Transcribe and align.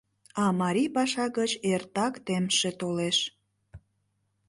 А 0.43 0.45
марий 0.59 0.89
паша 0.95 1.25
гыч 1.37 1.51
эртак 1.71 2.13
темше 2.25 2.71
толеш. 2.79 3.17